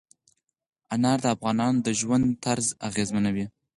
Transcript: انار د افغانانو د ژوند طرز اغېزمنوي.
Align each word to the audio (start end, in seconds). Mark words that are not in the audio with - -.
انار 0.93 1.17
د 1.21 1.25
افغانانو 1.35 1.83
د 1.85 1.87
ژوند 1.99 2.25
طرز 2.43 2.67
اغېزمنوي. 2.87 3.45